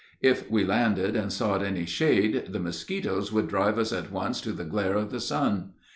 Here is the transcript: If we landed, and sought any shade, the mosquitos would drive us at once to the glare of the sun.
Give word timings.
If 0.23 0.49
we 0.49 0.63
landed, 0.63 1.15
and 1.15 1.31
sought 1.31 1.61
any 1.63 1.85
shade, 1.85 2.47
the 2.49 2.57
mosquitos 2.59 3.31
would 3.31 3.47
drive 3.47 3.77
us 3.77 3.93
at 3.93 4.11
once 4.11 4.41
to 4.41 4.51
the 4.51 4.65
glare 4.65 4.95
of 4.95 5.11
the 5.11 5.19
sun. 5.19 5.73